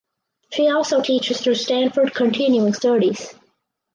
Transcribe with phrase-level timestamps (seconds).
[0.51, 3.35] She also teaches through Stanford Continuing Studies.